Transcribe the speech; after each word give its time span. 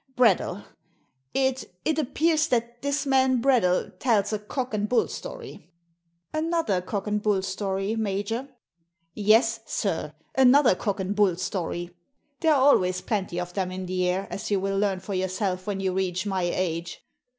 Bradell! 0.17 0.65
It— 1.31 1.71
it 1.85 1.99
appears 1.99 2.47
that 2.47 2.81
this 2.81 3.05
man 3.05 3.39
Bradell 3.39 3.91
tells 3.99 4.33
a 4.33 4.39
cock 4.39 4.73
and 4.73 4.89
bull 4.89 5.07
story" 5.07 5.69
"Another 6.33 6.81
cock 6.81 7.05
and 7.05 7.21
bull 7.21 7.43
story, 7.43 7.95
major?" 7.95 8.49
Yes, 9.13 9.59
sir, 9.67 10.15
another 10.33 10.73
cock 10.73 10.99
and 10.99 11.15
bull 11.15 11.35
story; 11.35 11.95
there 12.39 12.51
are 12.55 12.63
always 12.69 12.99
plenty 12.99 13.39
of 13.39 13.53
them 13.53 13.71
in 13.71 13.85
the 13.85 14.09
air, 14.09 14.25
as 14.31 14.49
you 14.49 14.59
will 14.59 14.79
learn 14.79 15.01
for 15.01 15.13
yourself 15.13 15.67
when 15.67 15.79
you 15.79 15.93
reach 15.93 16.25
my 16.25 16.41
age. 16.51 17.05